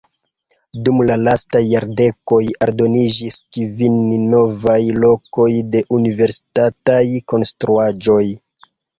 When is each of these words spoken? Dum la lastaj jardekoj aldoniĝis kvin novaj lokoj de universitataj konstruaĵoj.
Dum 0.85 0.99
la 1.07 1.15
lastaj 1.23 1.59
jardekoj 1.71 2.39
aldoniĝis 2.65 3.35
kvin 3.57 3.99
novaj 4.31 4.77
lokoj 5.03 5.45
de 5.75 5.83
universitataj 5.99 6.99
konstruaĵoj. 7.35 8.23